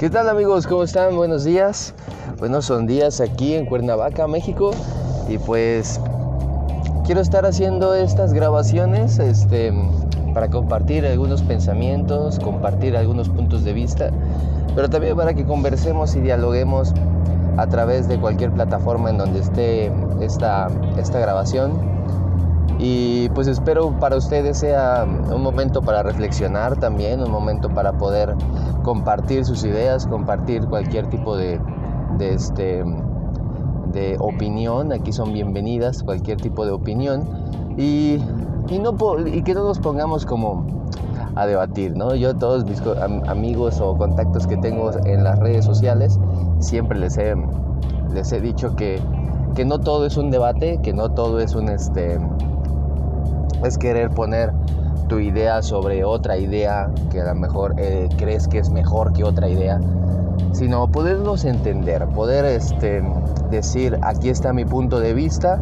¿Qué 0.00 0.08
tal 0.08 0.28
amigos? 0.28 0.66
¿Cómo 0.66 0.82
están? 0.82 1.14
Buenos 1.14 1.44
días. 1.44 1.94
Bueno, 2.38 2.62
son 2.62 2.86
días 2.86 3.20
aquí 3.20 3.54
en 3.54 3.66
Cuernavaca, 3.66 4.26
México. 4.26 4.72
Y 5.28 5.38
pues 5.38 6.00
quiero 7.04 7.20
estar 7.20 7.44
haciendo 7.46 7.94
estas 7.94 8.32
grabaciones 8.32 9.18
este, 9.18 9.72
para 10.32 10.48
compartir 10.48 11.04
algunos 11.06 11.42
pensamientos, 11.42 12.38
compartir 12.40 12.96
algunos 12.96 13.28
puntos 13.28 13.62
de 13.62 13.72
vista, 13.72 14.10
pero 14.74 14.88
también 14.88 15.16
para 15.16 15.34
que 15.34 15.44
conversemos 15.44 16.16
y 16.16 16.20
dialoguemos 16.20 16.94
a 17.58 17.66
través 17.66 18.08
de 18.08 18.18
cualquier 18.18 18.52
plataforma 18.52 19.10
en 19.10 19.18
donde 19.18 19.40
esté 19.40 19.92
esta, 20.20 20.68
esta 20.96 21.20
grabación. 21.20 21.99
Y 22.82 23.28
pues 23.30 23.46
espero 23.46 23.90
para 24.00 24.16
ustedes 24.16 24.56
sea 24.56 25.04
un 25.04 25.42
momento 25.42 25.82
para 25.82 26.02
reflexionar 26.02 26.78
también, 26.78 27.20
un 27.20 27.30
momento 27.30 27.68
para 27.68 27.92
poder 27.92 28.34
compartir 28.82 29.44
sus 29.44 29.64
ideas, 29.64 30.06
compartir 30.06 30.64
cualquier 30.64 31.06
tipo 31.08 31.36
de, 31.36 31.60
este, 32.20 32.82
de 33.92 34.16
opinión. 34.18 34.92
Aquí 34.92 35.12
son 35.12 35.34
bienvenidas 35.34 36.02
cualquier 36.02 36.40
tipo 36.40 36.64
de 36.64 36.72
opinión. 36.72 37.28
Y, 37.76 38.18
y, 38.70 38.78
no, 38.78 38.96
y 39.26 39.42
que 39.42 39.52
no 39.52 39.64
nos 39.64 39.78
pongamos 39.78 40.24
como 40.24 40.64
a 41.34 41.44
debatir, 41.44 41.94
¿no? 41.94 42.14
Yo 42.14 42.34
todos 42.34 42.64
mis 42.64 42.80
amigos 43.28 43.78
o 43.82 43.94
contactos 43.98 44.46
que 44.46 44.56
tengo 44.56 44.90
en 45.04 45.22
las 45.22 45.38
redes 45.38 45.66
sociales 45.66 46.18
siempre 46.60 46.98
les 46.98 47.18
he, 47.18 47.34
les 48.14 48.32
he 48.32 48.40
dicho 48.40 48.74
que, 48.74 49.00
que 49.54 49.66
no 49.66 49.80
todo 49.80 50.06
es 50.06 50.16
un 50.16 50.30
debate, 50.30 50.80
que 50.82 50.94
no 50.94 51.10
todo 51.10 51.40
es 51.40 51.54
un 51.54 51.68
este 51.68 52.18
es 53.64 53.78
querer 53.78 54.10
poner 54.10 54.52
tu 55.08 55.18
idea 55.18 55.62
sobre 55.62 56.04
otra 56.04 56.36
idea 56.36 56.90
que 57.10 57.20
a 57.20 57.24
lo 57.24 57.34
mejor 57.34 57.74
eh, 57.78 58.08
crees 58.16 58.46
que 58.46 58.58
es 58.58 58.70
mejor 58.70 59.12
que 59.12 59.24
otra 59.24 59.48
idea, 59.48 59.80
sino 60.52 60.86
poderlos 60.88 61.44
entender, 61.44 62.06
poder 62.08 62.44
este, 62.44 63.02
decir 63.50 63.98
aquí 64.02 64.28
está 64.28 64.52
mi 64.52 64.64
punto 64.64 65.00
de 65.00 65.12
vista, 65.12 65.60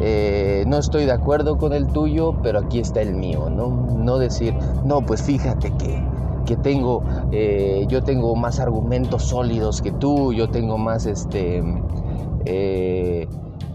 eh, 0.00 0.64
no 0.66 0.78
estoy 0.78 1.04
de 1.04 1.12
acuerdo 1.12 1.58
con 1.58 1.72
el 1.72 1.86
tuyo, 1.88 2.36
pero 2.42 2.60
aquí 2.60 2.78
está 2.78 3.02
el 3.02 3.14
mío, 3.14 3.50
¿no? 3.50 3.68
No 3.68 4.18
decir, 4.18 4.54
no, 4.84 5.02
pues 5.02 5.22
fíjate 5.22 5.70
que, 5.72 6.02
que 6.46 6.56
tengo, 6.56 7.02
eh, 7.32 7.84
yo 7.88 8.02
tengo 8.02 8.34
más 8.36 8.60
argumentos 8.60 9.24
sólidos 9.24 9.82
que 9.82 9.92
tú, 9.92 10.32
yo 10.32 10.48
tengo 10.48 10.78
más, 10.78 11.04
este, 11.04 11.62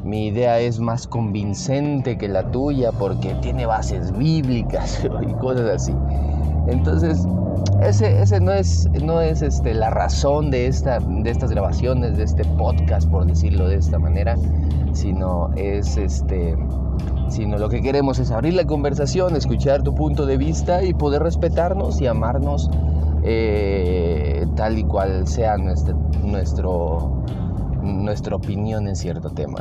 mi 0.03 0.27
idea 0.27 0.59
es 0.59 0.79
más 0.79 1.07
convincente 1.07 2.17
que 2.17 2.27
la 2.27 2.43
tuya 2.51 2.91
porque 2.91 3.33
tiene 3.35 3.65
bases 3.65 4.11
bíblicas 4.17 5.03
y 5.29 5.33
cosas 5.35 5.69
así. 5.69 5.93
Entonces, 6.67 7.25
ese, 7.81 8.39
no 8.39 8.51
es, 8.51 9.41
este, 9.41 9.73
la 9.73 9.89
razón 9.89 10.51
de, 10.51 10.67
esta, 10.67 10.99
de 10.99 11.29
estas 11.29 11.51
grabaciones, 11.51 12.17
de 12.17 12.23
este 12.23 12.45
podcast, 12.45 13.09
por 13.09 13.25
decirlo 13.25 13.67
de 13.67 13.75
esta 13.75 13.99
manera, 13.99 14.35
sino 14.93 15.51
es 15.55 15.97
este 15.97 16.55
sino 17.29 17.57
lo 17.57 17.67
que 17.67 17.81
queremos 17.81 18.19
es 18.19 18.29
abrir 18.29 18.53
la 18.53 18.65
conversación, 18.65 19.35
escuchar 19.35 19.81
tu 19.81 19.95
punto 19.95 20.27
de 20.27 20.37
vista 20.37 20.83
y 20.83 20.93
poder 20.93 21.23
respetarnos 21.23 21.99
y 21.99 22.05
amarnos 22.05 22.69
eh, 23.23 24.45
tal 24.55 24.77
y 24.77 24.83
cual 24.83 25.27
sea 25.27 25.57
nuestro 25.57 27.23
nuestra 27.83 28.35
opinión 28.35 28.87
en 28.87 28.95
cierto 28.95 29.29
tema. 29.29 29.59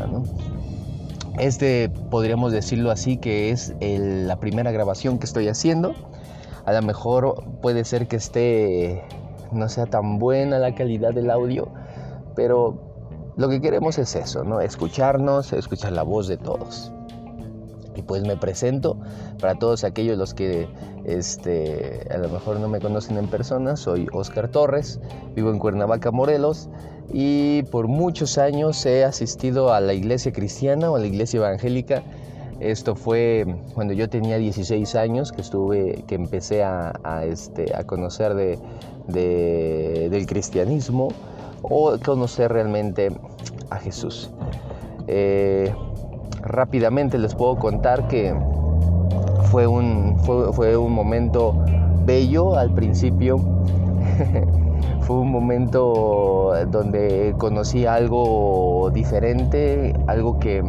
Este 1.38 1.90
podríamos 2.10 2.52
decirlo 2.52 2.90
así 2.90 3.16
que 3.16 3.50
es 3.50 3.74
la 3.80 4.36
primera 4.38 4.70
grabación 4.70 5.18
que 5.18 5.26
estoy 5.26 5.48
haciendo. 5.48 5.94
A 6.64 6.72
lo 6.72 6.82
mejor 6.82 7.44
puede 7.60 7.84
ser 7.84 8.06
que 8.06 8.16
esté 8.16 9.04
no 9.50 9.68
sea 9.68 9.86
tan 9.86 10.18
buena 10.18 10.58
la 10.58 10.74
calidad 10.74 11.12
del 11.12 11.30
audio, 11.30 11.68
pero 12.34 13.32
lo 13.36 13.48
que 13.48 13.60
queremos 13.60 13.98
es 13.98 14.14
eso, 14.14 14.44
¿no? 14.44 14.60
Escucharnos, 14.60 15.52
escuchar 15.52 15.92
la 15.92 16.02
voz 16.02 16.28
de 16.28 16.36
todos. 16.36 16.92
Y 17.94 18.02
pues 18.02 18.22
me 18.22 18.36
presento 18.36 18.96
para 19.40 19.54
todos 19.54 19.84
aquellos 19.84 20.16
los 20.16 20.34
que 20.34 20.68
este, 21.04 22.06
a 22.10 22.18
lo 22.18 22.28
mejor 22.28 22.60
no 22.60 22.68
me 22.68 22.80
conocen 22.80 23.18
en 23.18 23.28
persona. 23.28 23.76
Soy 23.76 24.08
Oscar 24.12 24.48
Torres, 24.48 25.00
vivo 25.34 25.50
en 25.50 25.58
Cuernavaca, 25.58 26.10
Morelos. 26.10 26.68
Y 27.12 27.64
por 27.64 27.88
muchos 27.88 28.38
años 28.38 28.84
he 28.86 29.04
asistido 29.04 29.72
a 29.72 29.80
la 29.80 29.92
iglesia 29.92 30.32
cristiana 30.32 30.90
o 30.90 30.96
a 30.96 31.00
la 31.00 31.06
iglesia 31.06 31.38
evangélica. 31.38 32.02
Esto 32.60 32.94
fue 32.94 33.56
cuando 33.74 33.92
yo 33.92 34.08
tenía 34.08 34.38
16 34.38 34.94
años 34.94 35.32
que 35.32 35.40
estuve, 35.40 36.04
que 36.06 36.14
empecé 36.14 36.62
a, 36.62 37.24
este, 37.24 37.74
a 37.74 37.84
conocer 37.84 38.34
de, 38.34 40.08
del 40.08 40.26
cristianismo 40.26 41.08
o 41.62 41.98
conocer 41.98 42.52
realmente 42.52 43.10
a 43.68 43.78
Jesús. 43.78 44.30
Eh, 45.08 45.74
rápidamente 46.42 47.18
les 47.18 47.34
puedo 47.34 47.56
contar 47.56 48.08
que 48.08 48.34
fue 49.44 49.66
un, 49.66 50.16
fue, 50.18 50.76
un 50.76 50.92
momento 50.92 51.54
bello 52.04 52.56
al 52.56 52.72
principio. 52.72 53.38
fue 55.00 55.16
un 55.16 55.30
momento 55.30 56.52
donde 56.68 57.34
conocí 57.38 57.86
algo 57.86 58.90
diferente, 58.92 59.94
algo 60.06 60.38
que 60.38 60.62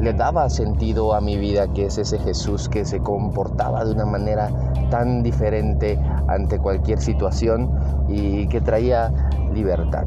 le 0.00 0.12
daba 0.14 0.50
sentido 0.50 1.14
a 1.14 1.20
mi 1.20 1.36
vida, 1.36 1.68
que 1.68 1.86
es 1.86 1.96
ese 1.96 2.18
Jesús 2.18 2.68
que 2.68 2.84
se 2.84 2.98
comportaba 3.00 3.84
de 3.84 3.92
una 3.92 4.04
manera 4.04 4.50
tan 4.90 5.22
diferente 5.22 5.98
ante 6.26 6.58
cualquier 6.58 7.00
situación 7.00 7.70
y 8.08 8.48
que 8.48 8.60
traía 8.60 9.12
libertad, 9.54 10.04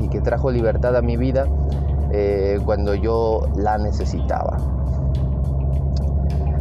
Y 0.00 0.08
que 0.08 0.20
trajo 0.20 0.50
libertad 0.50 0.96
a 0.96 1.02
mi 1.02 1.16
vida 1.16 1.46
eh, 2.12 2.58
cuando 2.64 2.94
yo 2.94 3.42
la 3.56 3.78
necesitaba. 3.78 4.56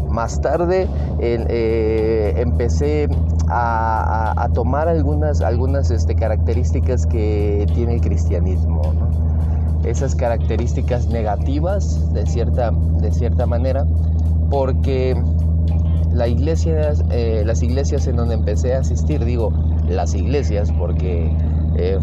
Más 0.09 0.41
tarde 0.41 0.87
eh, 1.19 2.33
empecé 2.37 3.07
a, 3.47 4.49
tomar 4.53 4.87
algunas, 4.87 5.41
algunas 5.41 5.91
este, 5.91 6.15
características 6.15 7.05
que 7.05 7.65
tiene 7.73 7.95
el 7.95 8.01
cristianismo. 8.01 8.81
Esas 9.85 10.15
características 10.15 11.07
negativas, 11.07 12.13
de 12.13 12.25
cierta, 12.25 12.71
de 12.71 13.11
cierta 13.11 13.45
manera, 13.45 13.85
porque 14.49 15.15
la 16.11 16.27
iglesia, 16.27 16.93
eh, 17.11 17.43
las 17.45 17.63
iglesias 17.63 18.05
en 18.07 18.17
donde 18.17 18.35
empecé 18.35 18.75
a 18.75 18.79
asistir, 18.79 19.23
digo 19.25 19.51
las 19.87 20.13
iglesias 20.13 20.71
porque 20.77 21.35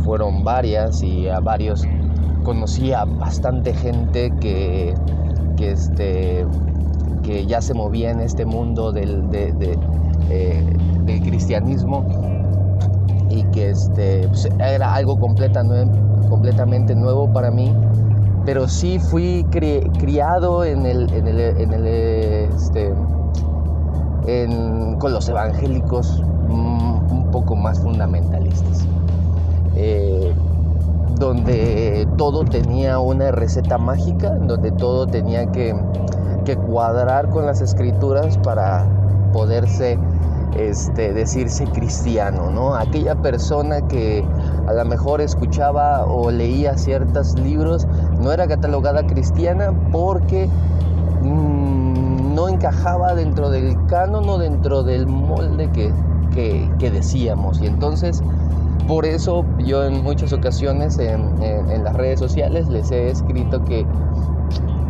fueron 0.04 0.42
varias 0.42 1.02
y 1.02 1.28
a 1.28 1.38
varios 1.40 1.86
conocí 2.44 2.92
a 2.92 3.04
bastante 3.04 3.74
gente 3.74 4.30
que, 4.40 4.94
que, 5.56 5.72
este, 5.72 6.46
que 7.22 7.46
ya 7.46 7.60
se 7.60 7.74
movía 7.74 8.10
en 8.10 8.20
este 8.20 8.44
mundo 8.44 8.92
del, 8.92 9.24
eh, 10.30 10.64
del 11.04 11.22
cristianismo 11.22 12.04
y 13.30 13.42
que 13.44 13.70
este, 13.70 14.28
pues, 14.28 14.48
era 14.58 14.94
algo 14.94 15.18
completa, 15.18 15.62
completamente 16.28 16.94
nuevo 16.94 17.32
para 17.32 17.50
mí, 17.50 17.74
pero 18.44 18.68
sí 18.68 18.98
fui 18.98 19.44
criado 19.50 20.64
en 20.64 20.86
el, 20.86 21.12
en 21.12 21.26
el, 21.26 21.40
en 21.40 21.86
este, 22.54 22.92
con 24.98 25.12
los 25.12 25.28
evangélicos 25.28 26.22
mm, 26.48 27.12
un 27.12 27.30
poco 27.32 27.56
más 27.56 27.80
fundamentalistas. 27.80 28.86
Eh, 29.74 30.32
donde 31.18 32.06
todo 32.16 32.44
tenía 32.44 32.98
una 32.98 33.30
receta 33.30 33.78
mágica, 33.78 34.30
donde 34.30 34.70
todo 34.72 35.06
tenía 35.06 35.50
que, 35.50 35.74
cuadrar 36.68 37.28
con 37.30 37.44
las 37.44 37.60
escrituras 37.60 38.38
para 38.38 38.86
poderse 39.32 39.98
este, 40.56 41.12
decirse 41.12 41.64
cristiano, 41.64 42.50
¿no? 42.50 42.76
Aquella 42.76 43.16
persona 43.16 43.80
que 43.88 44.24
a 44.68 44.72
lo 44.72 44.84
mejor 44.84 45.20
escuchaba 45.20 46.04
o 46.04 46.30
leía 46.30 46.78
ciertos 46.78 47.36
libros 47.40 47.88
no 48.20 48.30
era 48.30 48.46
catalogada 48.46 49.04
cristiana 49.08 49.72
porque 49.90 50.48
mm, 51.22 52.34
no 52.36 52.48
encajaba 52.48 53.14
dentro 53.14 53.50
del 53.50 53.76
canon 53.86 54.28
o 54.28 54.38
dentro 54.38 54.84
del 54.84 55.08
molde 55.08 55.68
que, 55.72 55.92
que 56.78 56.90
decíamos. 56.92 57.60
Y 57.60 57.66
entonces 57.66 58.22
por 58.86 59.04
eso 59.04 59.44
yo 59.58 59.84
en 59.84 60.02
muchas 60.02 60.32
ocasiones 60.32 60.98
en, 60.98 61.84
las 61.84 61.94
redes 61.94 62.18
sociales 62.18 62.68
les 62.68 62.90
he 62.90 63.10
escrito 63.10 63.64
que 63.64 63.84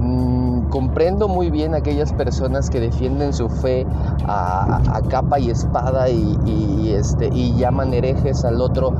mm, 0.01 0.69
comprendo 0.69 1.29
muy 1.29 1.51
bien 1.51 1.75
aquellas 1.75 2.13
personas 2.13 2.71
que 2.71 2.81
defienden 2.81 3.33
su 3.33 3.49
fe 3.49 3.87
a, 4.27 5.01
capa 5.09 5.39
y 5.39 5.51
espada 5.51 6.09
y, 6.09 6.93
este, 6.93 7.29
y 7.33 7.55
llaman 7.55 7.95
herejes 7.95 8.45
al 8.45 8.61
otro 8.61 8.93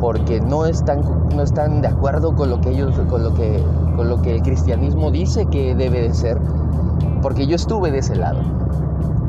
porque 0.00 0.40
no 0.40 0.66
están, 0.66 1.02
no 1.34 1.42
están 1.42 1.80
de 1.80 1.88
acuerdo 1.88 2.34
con 2.34 2.50
lo 2.50 2.60
que 2.60 2.70
ellos, 2.70 2.94
con 3.08 3.22
lo 3.22 3.34
que, 3.34 3.62
con 3.96 4.08
lo 4.08 4.20
que 4.20 4.36
el 4.36 4.42
cristianismo 4.42 5.10
dice 5.10 5.46
que 5.46 5.74
debe 5.76 6.02
de 6.02 6.12
ser, 6.12 6.38
porque 7.22 7.46
yo 7.46 7.54
estuve 7.54 7.92
de 7.92 7.98
ese 7.98 8.16
lado. 8.16 8.40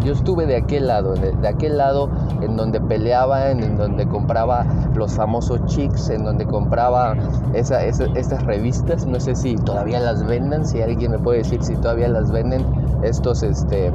Yo 0.03 0.13
estuve 0.13 0.45
de 0.45 0.55
aquel 0.55 0.87
lado, 0.87 1.13
de, 1.13 1.47
aquel 1.47 1.77
lado 1.77 2.09
en 2.41 2.55
donde 2.55 2.79
peleaba, 2.81 3.51
en, 3.51 3.77
donde 3.77 4.07
compraba 4.07 4.65
los 4.95 5.13
famosos 5.13 5.65
chicks, 5.65 6.09
en 6.09 6.23
donde 6.23 6.45
compraba 6.45 7.15
esa, 7.53 7.83
estas 7.83 8.43
revistas, 8.43 9.05
no 9.05 9.19
sé 9.19 9.35
si 9.35 9.55
todavía 9.55 9.99
las 9.99 10.25
venden, 10.25 10.65
si 10.65 10.81
alguien 10.81 11.11
me 11.11 11.19
puede 11.19 11.39
decir 11.39 11.63
si 11.63 11.75
todavía 11.75 12.07
las 12.09 12.31
venden, 12.31 12.65
estos 13.03 13.43
este, 13.43 13.91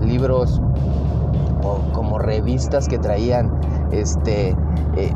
libros 0.00 0.60
o 1.62 1.80
como 1.92 2.18
revistas 2.18 2.88
que 2.88 2.98
traían 2.98 3.50
este 3.90 4.56
eh, 4.96 5.12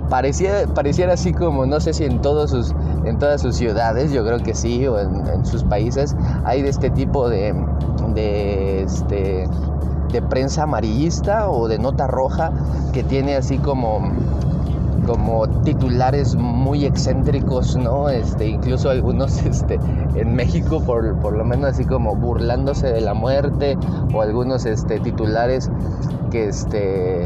parecía, 0.00 0.66
pareciera 0.74 1.14
así 1.14 1.32
como, 1.32 1.66
no 1.66 1.80
sé 1.80 1.92
si 1.92 2.04
en, 2.04 2.20
todos 2.20 2.50
sus, 2.50 2.74
en 3.04 3.18
todas 3.18 3.40
sus 3.40 3.56
ciudades, 3.56 4.12
yo 4.12 4.24
creo 4.24 4.38
que 4.38 4.54
sí, 4.54 4.86
o 4.86 4.98
en, 4.98 5.44
sus 5.44 5.64
países, 5.64 6.16
hay 6.44 6.62
de 6.62 6.68
este 6.68 6.90
tipo 6.90 7.28
de, 7.28 7.54
de, 8.14 8.82
este, 8.82 9.48
de 10.12 10.22
prensa 10.22 10.64
amarillista 10.64 11.50
o 11.50 11.68
de 11.68 11.78
nota 11.78 12.06
roja 12.06 12.52
que 12.92 13.02
tiene 13.04 13.36
así 13.36 13.58
como 13.58 14.00
como 15.06 15.46
titulares 15.62 16.34
muy 16.34 16.84
excéntricos, 16.84 17.76
¿no? 17.76 18.08
Este, 18.08 18.48
incluso 18.48 18.90
algunos 18.90 19.40
este, 19.46 19.78
en 20.16 20.34
México, 20.34 20.80
por, 20.80 21.16
por, 21.20 21.36
lo 21.36 21.44
menos 21.44 21.70
así 21.70 21.84
como 21.84 22.16
burlándose 22.16 22.88
de 22.88 23.00
la 23.00 23.14
muerte, 23.14 23.78
o 24.12 24.20
algunos 24.20 24.66
este, 24.66 24.98
titulares 24.98 25.70
que 26.30 26.48
este, 26.48 27.22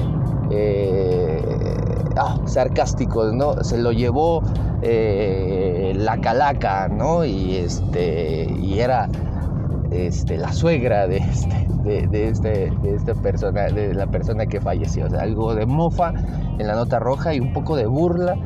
eh, 0.50 1.79
ah, 2.20 2.38
sarcásticos, 2.46 3.32
¿no? 3.32 3.62
Se 3.64 3.78
lo 3.78 3.92
llevó 3.92 4.42
eh, 4.82 5.92
la 5.96 6.20
calaca, 6.20 6.88
¿no? 6.88 7.24
Y, 7.24 7.56
este, 7.56 8.44
y 8.60 8.80
era 8.80 9.08
este, 9.90 10.38
la 10.38 10.52
suegra 10.52 11.06
de, 11.06 11.18
este, 11.18 12.06
de, 12.06 12.28
este, 12.28 12.70
de 12.82 12.94
esta 12.94 13.14
persona, 13.14 13.62
de 13.64 13.94
la 13.94 14.06
persona 14.06 14.46
que 14.46 14.60
falleció. 14.60 15.06
Algo 15.18 15.54
de 15.54 15.66
mofa 15.66 16.12
en 16.58 16.66
la 16.66 16.74
nota 16.74 16.98
roja 16.98 17.34
y 17.34 17.40
un 17.40 17.52
poco 17.52 17.76
de 17.76 17.86
burla, 17.86 18.36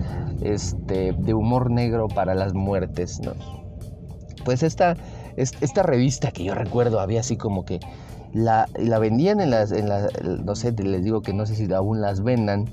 este, 0.41 1.13
de 1.13 1.35
humor 1.35 1.71
negro 1.71 2.09
para 2.09 2.35
las 2.35 2.55
muertes, 2.55 3.21
¿no? 3.21 3.33
Pues 4.45 4.63
esta, 4.63 4.97
esta 5.37 5.83
revista 5.83 6.31
que 6.31 6.45
yo 6.45 6.55
recuerdo 6.55 7.01
había 7.01 7.21
así 7.21 7.37
como 7.37 7.65
que 7.65 7.81
la, 8.35 8.69
la 8.77 8.99
vendían 8.99 9.41
en 9.41 9.51
las, 9.51 9.73
en 9.73 9.89
no 10.45 10.55
sé, 10.55 10.73
les 10.73 11.03
digo 11.05 11.23
que 11.23 11.33
no 11.33 11.47
sé 11.47 11.55
si 11.55 11.73
aún 11.73 12.01
las 12.01 12.23
vendan, 12.23 12.67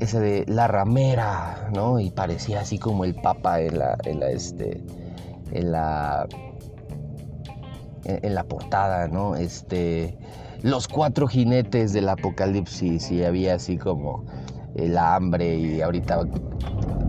ese 0.00 0.20
de 0.20 0.44
la 0.46 0.68
ramera, 0.68 1.70
¿no? 1.74 1.98
Y 1.98 2.10
parecía 2.10 2.60
así 2.60 2.78
como 2.78 3.04
el 3.04 3.14
papa 3.14 3.60
en 3.60 3.78
la, 3.78 3.96
en 4.04 4.20
la, 4.20 4.30
este, 4.30 4.82
en 5.52 5.72
la, 5.72 6.26
en 8.04 8.34
la 8.34 8.44
portada, 8.44 9.08
¿no? 9.08 9.36
Este, 9.36 10.16
los 10.62 10.88
cuatro 10.88 11.26
jinetes 11.26 11.92
del 11.92 12.08
apocalipsis 12.08 13.10
y 13.10 13.24
había 13.24 13.54
así 13.54 13.76
como 13.76 14.24
el 14.74 14.98
hambre 14.98 15.56
y 15.56 15.80
ahorita 15.80 16.24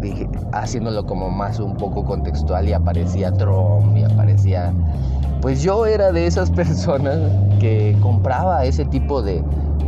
dije, 0.02 0.30
haciéndolo 0.54 1.06
como 1.06 1.30
más 1.30 1.60
un 1.60 1.76
poco 1.76 2.04
contextual 2.06 2.68
y 2.68 2.74
aparecía 2.74 3.32
Trump 3.32 3.96
y 3.98 4.04
aparecía... 4.04 4.74
Pues 5.42 5.64
yo 5.64 5.86
era 5.86 6.12
de 6.12 6.28
esas 6.28 6.52
personas 6.52 7.18
que 7.60 7.96
compraba 8.02 8.66
ese 8.66 8.86
tipo 8.86 9.22
de, 9.22 9.44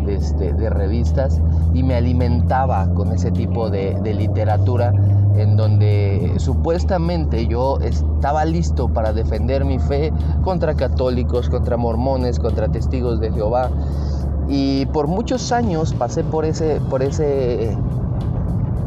este, 0.07 0.53
de, 0.53 0.69
revistas 0.69 1.41
y 1.73 1.83
me 1.83 1.95
alimentaba 1.95 2.87
con 2.93 3.11
ese 3.11 3.31
tipo 3.31 3.69
de, 3.69 3.99
literatura 4.13 4.93
en 5.35 5.55
donde 5.55 6.33
supuestamente 6.37 7.47
yo 7.47 7.79
estaba 7.79 8.45
listo 8.45 8.89
para 8.89 9.13
defender 9.13 9.63
mi 9.65 9.79
fe 9.79 10.11
contra 10.43 10.75
católicos, 10.75 11.49
contra 11.49 11.77
mormones, 11.77 12.39
contra 12.39 12.67
testigos 12.67 13.19
de 13.19 13.31
Jehová. 13.31 13.69
Y 14.49 14.85
por 14.87 15.07
muchos 15.07 15.51
años 15.51 15.93
pasé 15.93 16.23
por 16.23 16.43
ese, 16.45 16.81
por 16.89 17.01
ese, 17.01 17.77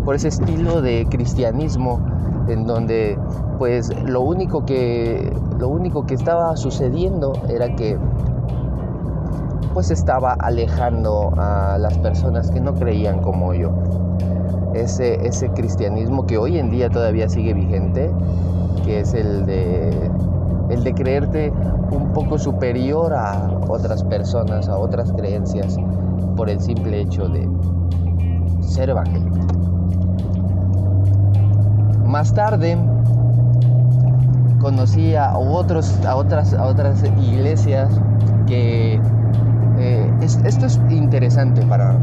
por 0.04 0.14
ese 0.14 0.28
estilo 0.28 0.82
de 0.82 1.06
cristianismo 1.08 2.00
en 2.48 2.66
donde 2.66 3.18
pues 3.58 3.90
lo 4.04 4.20
único 4.20 4.64
que, 4.64 5.32
lo 5.58 5.68
único 5.68 6.06
que 6.06 6.14
estaba 6.14 6.56
sucediendo 6.56 7.32
era 7.48 7.74
que 7.76 7.96
pues 9.74 9.90
estaba 9.90 10.34
alejando 10.34 11.34
a 11.36 11.76
las 11.78 11.98
personas 11.98 12.50
que 12.50 12.60
no 12.60 12.74
creían 12.74 13.20
como 13.20 13.52
yo. 13.52 13.72
Ese, 14.72 15.26
ese 15.26 15.50
cristianismo 15.50 16.26
que 16.26 16.38
hoy 16.38 16.58
en 16.58 16.70
día 16.70 16.88
todavía 16.88 17.28
sigue 17.28 17.52
vigente, 17.54 18.10
que 18.84 19.00
es 19.00 19.14
el 19.14 19.44
de, 19.46 20.10
el 20.70 20.84
de 20.84 20.94
creerte 20.94 21.52
un 21.90 22.12
poco 22.12 22.38
superior 22.38 23.12
a 23.14 23.50
otras 23.68 24.04
personas, 24.04 24.68
a 24.68 24.78
otras 24.78 25.12
creencias, 25.12 25.76
por 26.36 26.48
el 26.48 26.60
simple 26.60 27.00
hecho 27.00 27.28
de 27.28 27.48
ser 28.60 28.90
evangélico. 28.90 29.38
Más 32.06 32.32
tarde 32.32 32.78
conocí 34.60 35.16
a, 35.16 35.36
otros, 35.36 35.98
a, 36.06 36.14
otras, 36.14 36.54
a 36.54 36.64
otras 36.64 37.02
iglesias 37.20 38.00
que 38.46 39.00
eh, 39.78 40.10
esto 40.20 40.66
es 40.66 40.80
interesante 40.90 41.62
para, 41.62 41.96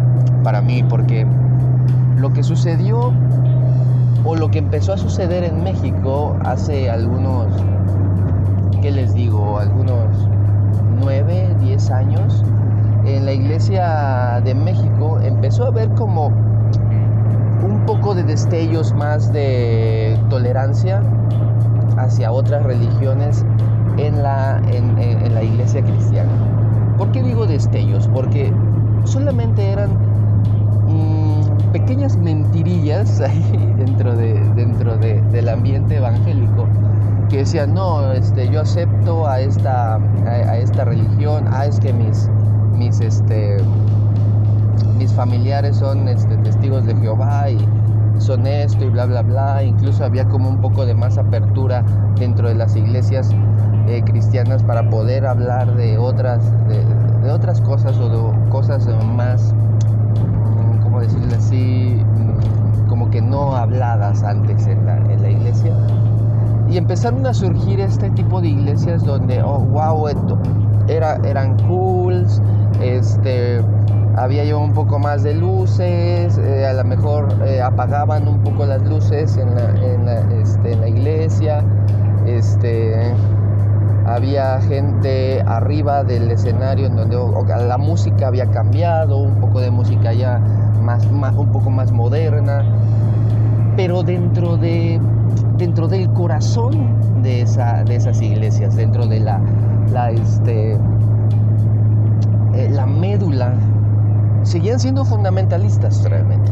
para 0.43 0.61
mí 0.61 0.83
porque 0.83 1.25
lo 2.17 2.33
que 2.33 2.43
sucedió 2.43 3.13
o 4.23 4.35
lo 4.35 4.51
que 4.51 4.59
empezó 4.59 4.93
a 4.93 4.97
suceder 4.97 5.43
en 5.43 5.63
México 5.63 6.37
hace 6.43 6.89
algunos, 6.89 7.47
¿qué 8.81 8.91
les 8.91 9.13
digo? 9.13 9.57
Algunos 9.59 10.27
9, 10.99 11.55
10 11.59 11.91
años, 11.91 12.43
en 13.05 13.25
la 13.25 13.33
iglesia 13.33 14.41
de 14.43 14.53
México 14.53 15.19
empezó 15.21 15.65
a 15.65 15.67
haber 15.67 15.89
como 15.89 16.27
un 16.27 17.83
poco 17.87 18.13
de 18.13 18.23
destellos 18.23 18.93
más 18.93 19.33
de 19.33 20.19
tolerancia 20.29 21.01
hacia 21.97 22.31
otras 22.31 22.63
religiones 22.63 23.43
en 23.97 24.21
la, 24.21 24.61
en 24.71 25.33
la 25.33 25.43
iglesia 25.43 25.81
cristiana. 25.81 26.60
¿Por 27.01 27.11
qué 27.13 27.23
digo 27.23 27.47
destellos? 27.47 28.07
Porque 28.13 28.53
solamente 29.05 29.71
eran 29.71 29.89
mm, 30.87 31.71
pequeñas 31.71 32.15
mentirillas 32.15 33.19
ahí 33.21 33.73
dentro, 33.75 34.15
de, 34.15 34.39
dentro 34.55 34.97
del 34.97 35.49
ambiente 35.49 35.95
evangélico 35.95 36.67
que 37.27 37.37
decían, 37.37 37.73
no, 37.73 38.11
este, 38.11 38.47
yo 38.49 38.61
acepto 38.61 39.27
a 39.27 39.39
esta, 39.39 39.95
a, 39.95 40.57
esta 40.57 40.85
religión, 40.85 41.45
ah, 41.49 41.65
es 41.65 41.79
que 41.79 41.91
mis, 41.91 42.29
mis, 42.77 42.99
este, 42.99 43.57
mis 44.99 45.11
familiares 45.11 45.77
son 45.77 46.07
este, 46.07 46.37
testigos 46.37 46.85
de 46.85 46.95
Jehová 46.97 47.49
y 47.49 47.57
son 48.19 48.45
esto 48.45 48.85
y 48.85 48.89
bla, 48.89 49.07
bla, 49.07 49.23
bla. 49.23 49.63
Incluso 49.63 50.05
había 50.05 50.25
como 50.25 50.47
un 50.47 50.61
poco 50.61 50.85
de 50.85 50.93
más 50.93 51.17
apertura 51.17 51.83
dentro 52.19 52.47
de 52.47 52.53
las 52.53 52.75
iglesias 52.75 53.33
eh, 53.91 54.03
cristianas 54.03 54.63
para 54.63 54.89
poder 54.89 55.25
hablar 55.25 55.75
de 55.75 55.97
otras, 55.97 56.41
de, 56.67 57.31
otras 57.31 57.59
cosas 57.61 57.97
o 57.97 58.09
de 58.09 58.49
cosas 58.49 58.87
más, 59.15 59.53
mm, 59.53 60.81
¿cómo 60.83 61.01
decirlo 61.01 61.35
así? 61.35 62.01
Mm, 62.15 62.87
como 62.87 63.09
que 63.09 63.21
no 63.21 63.55
habladas 63.55 64.23
antes 64.23 64.67
en 64.67 64.85
la, 64.85 64.97
en 64.97 65.21
la 65.21 65.29
iglesia. 65.29 65.73
Y 66.69 66.77
empezaron 66.77 67.25
a 67.25 67.33
surgir 67.33 67.81
este 67.81 68.09
tipo 68.11 68.39
de 68.39 68.47
iglesias 68.47 69.03
donde, 69.03 69.41
oh, 69.43 69.59
wow, 69.59 70.07
esto, 70.07 70.37
era, 70.87 71.15
eran 71.25 71.57
cools, 71.67 72.41
este, 72.81 73.61
había 74.15 74.43
yo 74.43 74.59
un 74.59 74.73
poco 74.73 74.99
más 74.99 75.23
de 75.23 75.33
luces, 75.33 76.37
eh, 76.37 76.65
a 76.65 76.73
lo 76.73 76.83
mejor 76.83 77.27
eh, 77.45 77.61
apagaban 77.61 78.27
un 78.27 78.41
poco 78.41 78.65
las 78.65 78.81
luces 78.83 79.37
en 79.37 79.55
la, 79.55 79.69
en 79.69 80.05
la, 80.05 80.19
este, 80.41 80.73
en 80.73 80.81
la 80.81 80.87
iglesia, 80.89 81.63
este, 82.25 83.13
había 84.05 84.59
gente 84.61 85.41
arriba 85.41 86.03
del 86.03 86.31
escenario 86.31 86.87
en 86.87 86.95
donde 86.95 87.17
la 87.67 87.77
música 87.77 88.27
había 88.27 88.47
cambiado, 88.47 89.17
un 89.17 89.39
poco 89.39 89.59
de 89.59 89.71
música 89.71 90.13
ya 90.13 90.39
más, 90.81 91.05
un 91.05 91.51
poco 91.51 91.69
más 91.69 91.91
moderna, 91.91 92.63
pero 93.75 94.03
dentro, 94.03 94.57
de, 94.57 94.99
dentro 95.57 95.87
del 95.87 96.11
corazón 96.13 97.21
de, 97.21 97.41
esa, 97.41 97.83
de 97.83 97.95
esas 97.95 98.21
iglesias, 98.21 98.75
dentro 98.75 99.05
de 99.05 99.19
la, 99.19 99.39
la, 99.91 100.11
este, 100.11 100.73
eh, 102.53 102.69
la 102.71 102.85
médula, 102.85 103.53
seguían 104.43 104.79
siendo 104.79 105.05
fundamentalistas 105.05 106.03
realmente. 106.03 106.51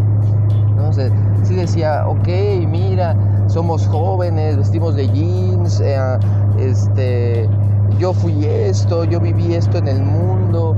¿no? 0.76 0.92
decía, 0.92 2.08
ok, 2.08 2.28
mira, 2.68 3.16
somos 3.50 3.88
jóvenes, 3.88 4.58
vestimos 4.58 4.96
de 4.96 5.08
jeans, 5.10 5.82
eh, 5.82 5.98
este, 6.60 7.50
yo 7.98 8.14
fui 8.14 8.46
esto, 8.46 9.04
yo 9.04 9.20
viví 9.20 9.56
esto 9.56 9.80
en 9.80 9.88
el 9.88 10.02
mundo, 10.02 10.76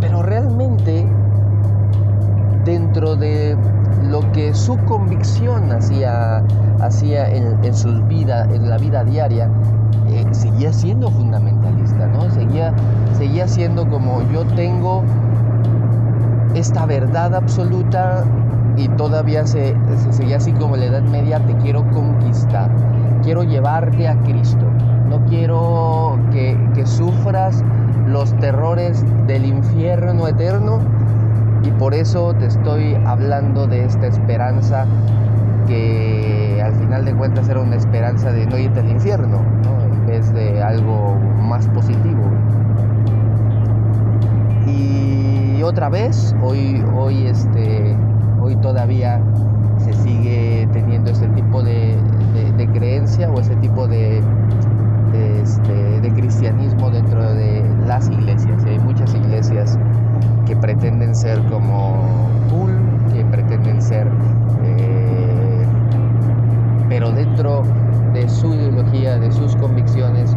pero 0.00 0.22
realmente 0.22 1.06
dentro 2.64 3.16
de 3.16 3.56
lo 4.08 4.20
que 4.32 4.54
su 4.54 4.76
convicción 4.84 5.72
hacía, 5.72 6.44
hacía 6.80 7.28
en, 7.28 7.64
en 7.64 7.74
sus 7.74 8.06
vidas, 8.06 8.48
en 8.52 8.70
la 8.70 8.78
vida 8.78 9.02
diaria, 9.04 9.50
eh, 10.08 10.24
seguía 10.30 10.72
siendo 10.72 11.10
fundamentalista, 11.10 12.06
¿no? 12.06 12.30
Seguía, 12.30 12.72
seguía 13.18 13.48
siendo 13.48 13.88
como 13.88 14.22
yo 14.32 14.44
tengo 14.54 15.02
esta 16.54 16.86
verdad 16.86 17.34
absoluta 17.34 18.24
y 18.76 18.88
todavía 18.88 19.46
se, 19.46 19.74
seguía 20.10 20.36
así 20.36 20.52
como 20.52 20.76
la 20.76 20.86
Edad 20.86 21.02
Media, 21.02 21.40
te 21.40 21.54
quiero 21.56 21.82
conquistar, 21.90 22.70
quiero 23.22 23.42
llevarte 23.42 24.08
a 24.08 24.16
Cristo, 24.22 24.66
no 25.08 25.24
quiero 25.26 26.18
que, 26.32 26.58
que 26.74 26.86
sufras 26.86 27.62
los 28.06 28.34
terrores 28.36 29.04
del 29.26 29.44
infierno 29.46 30.28
eterno. 30.28 30.80
Y 31.62 31.70
por 31.72 31.94
eso 31.94 32.32
te 32.34 32.46
estoy 32.46 32.94
hablando 33.06 33.66
de 33.66 33.84
esta 33.84 34.06
esperanza 34.06 34.86
que 35.66 36.62
al 36.64 36.74
final 36.74 37.04
de 37.04 37.14
cuentas 37.14 37.48
era 37.48 37.60
una 37.60 37.76
esperanza 37.76 38.30
de 38.30 38.46
no 38.46 38.56
irte 38.56 38.80
al 38.80 38.90
infierno, 38.90 39.40
en 39.92 40.06
vez 40.06 40.32
de 40.32 40.62
algo 40.62 41.16
más 41.40 41.66
positivo. 41.68 42.22
Y 44.66 45.62
otra 45.62 45.88
vez, 45.88 46.34
hoy, 46.42 46.84
hoy, 46.94 47.26
este, 47.26 47.96
hoy 48.46 48.56
todavía 48.56 49.20
se 49.78 49.92
sigue 49.92 50.68
teniendo 50.72 51.10
ese 51.10 51.26
tipo 51.28 51.62
de, 51.62 51.96
creencia 52.72 53.30
o 53.30 53.40
ese 53.40 53.56
tipo 53.56 53.86
de, 53.88 54.22
este, 55.42 56.00
de 56.00 56.12
cristianismo 56.12 56.90
dentro 56.90 57.34
de 57.34 57.64
las 57.86 58.08
iglesias. 58.08 58.64
Hay 58.64 58.78
muchas 58.78 59.14
iglesias 59.14 59.78
que 60.46 60.54
pretenden 60.56 61.14
ser 61.14 61.40
como 61.50 62.28
cool, 62.50 62.72
que 63.12 63.24
pretenden 63.24 63.82
ser 63.82 64.06
pero 66.88 67.10
dentro 67.10 67.62
de 68.14 68.28
su 68.28 68.54
ideología, 68.54 69.18
de 69.18 69.30
sus 69.32 69.56
convicciones, 69.56 70.34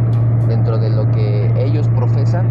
dentro 0.48 0.78
de 0.78 0.90
lo 0.90 1.10
que 1.12 1.52
ellos 1.64 1.88
profesan, 1.90 2.48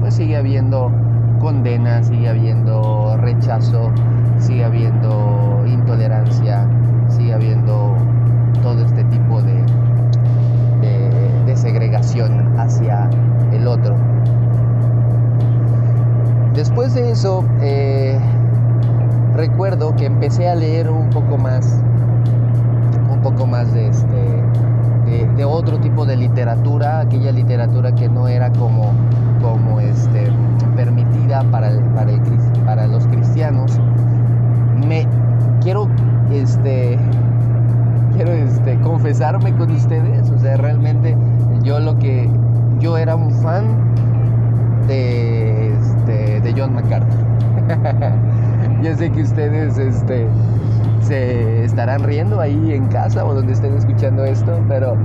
pues 0.00 0.14
sigue 0.14 0.36
habiendo 0.36 0.92
condena, 1.40 2.02
sigue 2.02 2.28
habiendo 2.28 3.16
rechazo, 3.16 3.90
sigue 4.40 4.64
habiendo 4.64 5.64
intolerancia, 5.66 6.66
sigue 7.08 7.34
habiendo 7.34 7.94
todo 8.62 8.84
este 8.84 9.04
tipo 9.04 9.42
de, 9.42 9.64
de, 11.46 11.56
segregación 11.56 12.58
hacia 12.58 13.08
el 13.52 13.66
otro. 13.66 13.96
Después 16.54 16.94
de 16.94 17.10
eso, 17.10 17.44
eh, 17.60 18.18
recuerdo 19.34 19.94
que 19.96 20.06
empecé 20.06 20.48
a 20.48 20.54
leer 20.54 20.90
un 20.90 21.10
poco 21.10 21.36
más 21.36 21.80
poco 23.22 23.46
más 23.46 23.72
de, 23.72 23.88
este, 23.88 25.34
de, 25.36 25.44
otro 25.44 25.78
tipo 25.78 26.06
de 26.06 26.16
literatura, 26.16 27.00
aquella 27.00 27.32
literatura 27.32 27.94
que 27.94 28.08
no 28.08 28.28
era 28.28 28.50
como, 28.52 28.92
como 29.42 29.80
este, 29.80 30.30
permitida 30.76 31.42
para, 31.50 31.70
para, 31.94 32.12
para 32.64 32.86
los 32.86 33.06
cristianos. 33.06 33.78
Me 34.86 35.06
quiero 35.62 35.88
este, 36.32 36.98
quiero 38.14 38.32
este, 38.32 38.78
confesarme 38.80 39.52
con 39.54 39.70
ustedes, 39.70 40.30
o 40.30 40.38
sea, 40.38 40.56
realmente 40.56 41.16
yo 41.62 41.80
lo 41.80 41.98
que 41.98 42.28
yo 42.80 42.96
era 42.96 43.16
un 43.16 43.30
fan 43.30 43.64
de, 44.86 45.72
este, 45.74 46.40
de 46.40 46.54
John 46.56 46.74
MacArthur. 46.74 47.18
yo 48.82 48.96
sé 48.96 49.10
que 49.10 49.22
ustedes 49.22 49.78
este, 49.78 50.26
se 51.00 51.64
estarán 51.64 52.02
riendo 52.02 52.40
ahí 52.40 52.72
en 52.72 52.86
casa 52.88 53.24
o 53.24 53.34
donde 53.34 53.52
estén 53.52 53.76
escuchando 53.76 54.24
esto, 54.24 54.58
pero 54.68 54.96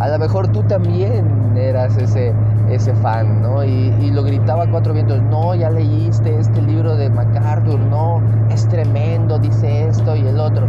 a 0.00 0.08
lo 0.08 0.18
mejor 0.18 0.48
tú 0.48 0.62
también 0.64 1.56
eras 1.56 1.96
ese, 1.96 2.32
ese 2.70 2.94
fan, 2.94 3.42
¿no? 3.42 3.64
Y, 3.64 4.10
lo 4.10 4.22
gritaba 4.22 4.64
a 4.64 4.70
cuatro 4.70 4.94
vientos, 4.94 5.22
no, 5.22 5.54
ya 5.54 5.70
leíste 5.70 6.38
este 6.38 6.62
libro 6.62 6.96
de 6.96 7.10
MacArthur, 7.10 7.78
no, 7.78 8.20
es 8.50 8.66
tremendo, 8.68 9.38
dice 9.38 9.88
esto 9.88 10.16
y 10.16 10.26
el 10.26 10.40
otro. 10.40 10.66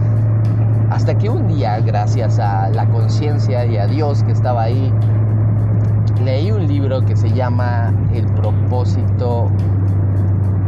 Hasta 0.90 1.18
que 1.18 1.30
un 1.30 1.48
día, 1.48 1.80
gracias 1.80 2.40
a 2.40 2.70
la 2.70 2.86
conciencia 2.88 3.66
y 3.66 3.78
a 3.78 3.88
Dios 3.88 4.24
que 4.24 4.32
estaba 4.32 4.64
ahí, 4.64 4.94
leí 6.24 6.52
un 6.52 6.68
libro 6.68 7.02
que 7.02 7.16
se 7.16 7.32
llama 7.32 7.94
El 8.14 8.26
propósito 8.34 9.50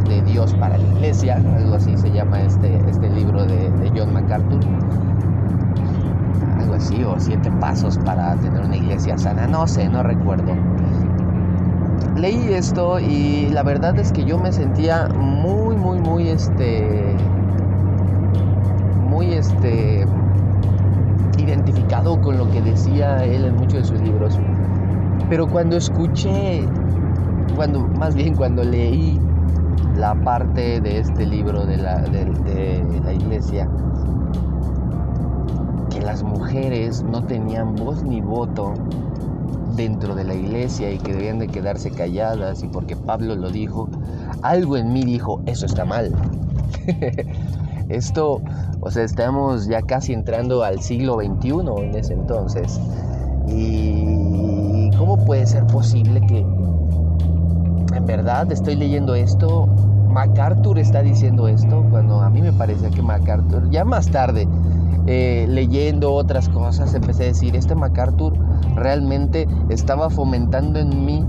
de 0.08 0.22
Dios 0.22 0.54
para 0.54 0.78
la 0.78 0.84
iglesia, 0.84 1.36
algo 1.56 1.74
así 1.74 1.96
se 1.96 2.10
llama 2.10 2.40
este, 2.42 2.76
este 2.88 3.08
libro 3.10 3.44
de, 3.44 3.70
John 3.94 4.12
MacArthur, 4.12 4.60
algo 6.58 6.74
así, 6.74 7.02
o 7.04 7.14
siete 7.18 7.50
pasos 7.60 7.98
para 7.98 8.34
tener 8.36 8.64
una 8.64 8.76
iglesia 8.76 9.18
sana, 9.18 9.46
no 9.46 9.66
sé, 9.66 9.88
no 9.88 10.02
recuerdo. 10.02 10.52
Leí 12.16 12.52
esto 12.52 13.00
y 13.00 13.48
la 13.50 13.62
verdad 13.62 13.98
es 13.98 14.12
que 14.12 14.24
yo 14.24 14.38
me 14.38 14.52
sentía 14.52 15.08
muy, 15.08 15.76
muy, 15.76 15.98
muy, 15.98 16.28
este, 16.28 17.16
muy, 19.08 19.32
este, 19.32 20.06
identificado 21.38 22.20
con 22.20 22.38
lo 22.38 22.50
que 22.50 22.60
decía 22.60 23.24
él 23.24 23.46
en 23.46 23.56
muchos 23.56 23.74
de 23.74 23.84
sus 23.84 24.00
libros. 24.02 24.38
Pero 25.28 25.48
cuando 25.48 25.76
escuché, 25.76 26.66
cuando, 27.56 27.80
más 27.80 28.14
bien 28.14 28.34
cuando 28.36 28.62
leí 28.62 29.18
la 29.96 30.14
parte 30.14 30.80
de 30.80 30.98
este 30.98 31.26
libro 31.26 31.64
de 31.64 31.76
la, 31.78 31.98
de, 32.02 33.00
la 33.04 33.12
iglesia 33.12 33.68
que 35.90 36.00
las 36.00 36.22
mujeres 36.22 37.02
no 37.02 37.22
tenían 37.24 37.74
voz 37.74 38.02
ni 38.02 38.20
voto 38.20 38.74
dentro 39.76 40.14
de 40.14 40.24
la 40.24 40.34
iglesia 40.34 40.90
y 40.90 40.98
que 40.98 41.12
debían 41.12 41.38
de 41.38 41.48
quedarse 41.48 41.90
calladas 41.90 42.62
y 42.62 42.68
porque 42.68 42.96
Pablo 42.96 43.34
lo 43.36 43.50
dijo, 43.50 43.88
algo 44.42 44.76
en 44.76 44.92
mí 44.92 45.04
dijo, 45.04 45.42
eso 45.46 45.66
está 45.66 45.84
mal. 45.84 46.12
Esto, 47.88 48.40
o 48.80 48.90
sea, 48.90 49.04
estamos 49.04 49.66
ya 49.66 49.82
casi 49.82 50.12
entrando 50.12 50.62
al 50.62 50.80
siglo 50.80 51.16
XXI 51.16 51.50
en 51.84 51.94
ese 51.94 52.14
entonces. 52.14 52.80
¿Y 53.48 54.90
cómo 54.96 55.24
puede 55.24 55.46
ser 55.46 55.66
posible 55.66 56.20
que 56.26 56.38
en 56.38 58.06
verdad 58.06 58.50
estoy 58.50 58.76
leyendo 58.76 59.14
esto, 59.14 59.66
MacArthur 60.08 60.78
está 60.78 61.02
diciendo 61.02 61.48
esto, 61.48 61.84
cuando 61.90 62.20
a 62.20 62.30
mí 62.30 62.40
me 62.40 62.52
parecía 62.52 62.90
que 62.90 63.02
MacArthur, 63.02 63.70
ya 63.70 63.84
más 63.84 64.08
tarde, 64.10 64.46
eh, 65.06 65.46
leyendo 65.48 66.12
otras 66.12 66.48
cosas, 66.48 66.94
empecé 66.94 67.24
a 67.24 67.26
decir, 67.26 67.56
este 67.56 67.74
MacArthur 67.74 68.34
realmente 68.76 69.48
estaba 69.68 70.10
fomentando 70.10 70.78
en 70.78 71.04
mí 71.04 71.26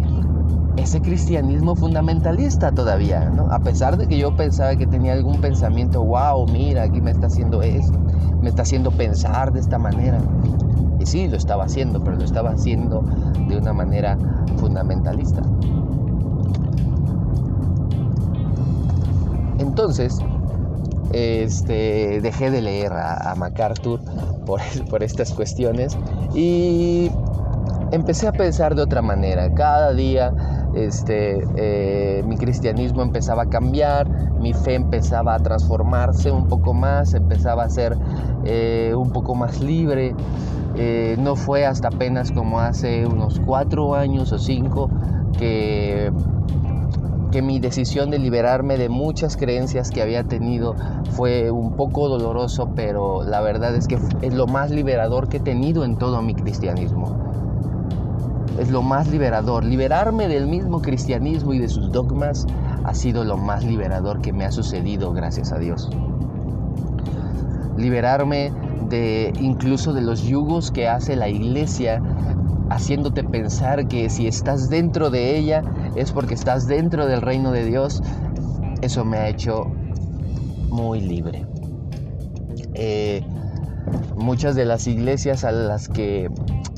ese 0.77 1.01
cristianismo 1.01 1.75
fundamentalista 1.75 2.72
todavía, 2.72 3.30
¿no? 3.30 3.51
A 3.51 3.60
pesar 3.60 3.98
de 3.98 4.08
que 4.08 4.18
yo 4.18 4.36
pensaba 4.36 4.75
que 4.75 4.88
tenía 4.88 5.13
algún 5.13 5.39
pensamiento, 5.39 6.03
wow, 6.03 6.48
mira, 6.51 6.84
aquí 6.84 7.01
me 7.01 7.12
está 7.12 7.27
haciendo 7.27 7.62
esto, 7.62 7.98
me 8.42 8.50
está 8.50 8.63
haciendo 8.63 8.92
pensar 8.92 9.51
de 9.53 9.60
esta 9.60 9.77
manera. 9.77 10.20
Y 11.00 11.06
sí, 11.06 11.27
lo 11.27 11.38
estaba 11.38 11.65
haciendo, 11.65 12.03
pero 12.03 12.18
lo 12.18 12.24
estaba 12.24 12.51
haciendo 12.51 13.03
de 13.48 13.58
una 13.58 13.74
manera 13.74 14.18
fundamentalista. 14.58 15.42
Entonces, 19.60 20.20
este, 21.13 22.20
dejé 22.22 22.51
de 22.51 22.62
leer 22.62 22.91
a, 22.93 23.34
MacArthur 23.36 24.01
por, 24.46 24.60
por, 24.89 25.03
estas 25.03 25.32
cuestiones 25.32 25.98
y 26.34 27.12
empecé 27.91 28.27
a 28.27 28.32
pensar 28.32 28.75
de 28.75 28.82
otra 28.82 29.01
manera. 29.01 29.53
Cada 29.53 29.93
día 29.93 30.34
este, 30.74 31.43
eh, 31.55 32.24
mi 32.25 32.36
cristianismo 32.38 33.03
empezaba 33.03 33.43
a 33.43 33.46
cambiar, 33.46 34.10
mi 34.39 34.53
fe 34.53 34.75
empezaba 34.75 35.36
a 35.36 35.39
transformarse 35.39 36.32
un 36.32 36.48
poco 36.48 36.74
más, 36.74 37.13
empezaba 37.13 37.63
a 37.63 37.70
ser 37.70 37.96
eh, 38.43 38.93
un 38.96 39.12
poco 39.12 39.36
más 39.36 39.62
libre. 39.62 40.15
Eh, 40.75 41.15
no 41.20 41.36
fue 41.36 41.67
hasta 41.67 41.89
apenas 41.89 42.32
como 42.32 42.60
hace 42.60 43.05
unos 43.05 43.39
cuatro 43.39 43.93
años 43.93 44.32
o 44.32 44.39
cinco 44.39 44.89
que 45.38 46.12
que 47.34 47.42
mi 47.42 47.60
decisión 47.60 48.12
de 48.12 48.20
liberarme 48.20 48.78
de 48.78 48.90
muchas 48.90 49.38
creencias 49.38 49.90
que 49.90 50.04
había 50.04 50.24
tenido 50.24 50.75
fue 51.13 51.50
un 51.50 51.75
poco 51.75 52.08
doloroso, 52.08 52.70
pero 52.75 53.24
la 53.24 53.42
verdad 53.42 53.75
es 53.75 53.88
que 53.88 53.98
es 54.22 54.34
lo 54.36 54.46
más 54.46 54.70
liberador 54.70 55.30
que 55.30 55.38
he 55.38 55.40
tenido 55.40 55.84
en 55.84 55.98
todo 55.98 56.22
mi 56.22 56.36
cristianismo. 56.36 57.18
Es 58.60 58.70
lo 58.70 58.84
más 58.84 59.10
liberador. 59.10 59.66
Liberarme 59.66 60.28
del 60.28 60.46
mismo 60.46 60.84
cristianismo 60.84 61.56
y 61.56 61.58
de 61.58 61.70
sus 61.70 61.92
dogmas 61.92 62.46
ha 62.84 62.94
sido 62.94 63.24
lo 63.24 63.36
más 63.36 63.66
liberador 63.66 64.22
que 64.22 64.32
me 64.32 64.46
ha 64.46 64.52
sucedido, 64.52 65.12
gracias 65.12 65.52
a 65.52 65.58
Dios. 65.58 65.90
Liberarme 67.78 68.54
de 68.90 69.34
incluso 69.42 69.92
de 69.92 70.02
los 70.02 70.22
yugos 70.22 70.70
que 70.70 70.88
hace 70.88 71.16
la 71.16 71.30
iglesia 71.30 72.00
haciéndote 72.70 73.24
pensar 73.24 73.88
que 73.88 74.10
si 74.10 74.27
estás 74.27 74.70
dentro 74.70 75.10
de 75.10 75.38
ella 75.38 75.63
es 75.96 76.12
porque 76.12 76.34
estás 76.34 76.67
dentro 76.67 77.05
del 77.05 77.22
reino 77.22 77.51
de 77.51 77.65
Dios, 77.65 78.01
eso 78.82 79.05
me 79.05 79.17
ha 79.17 79.29
hecho 79.29 79.65
muy 80.70 81.00
libre. 81.01 81.46
Eh, 82.74 83.24
muchas 84.15 84.55
de 84.55 84.65
las 84.65 84.88
iglesias 84.88 85.43
a 85.43 85.51
las 85.51 85.88
que 85.88 86.29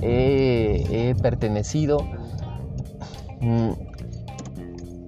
he, 0.01 1.15
pertenecido, 1.21 1.99
mm, 3.41 3.71